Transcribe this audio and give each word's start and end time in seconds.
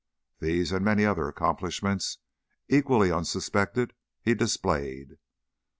These, 0.39 0.71
and 0.71 0.83
many 0.83 1.05
other 1.05 1.27
accomplishments 1.27 2.17
equally 2.67 3.11
unsuspected, 3.11 3.93
he 4.23 4.33
displayed. 4.33 5.19